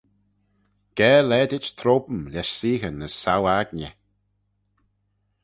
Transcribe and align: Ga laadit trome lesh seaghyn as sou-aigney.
Ga 0.97 1.11
laadit 1.29 1.65
trome 1.77 2.19
lesh 2.33 2.53
seaghyn 2.59 3.05
as 3.07 3.13
sou-aigney. 3.21 3.93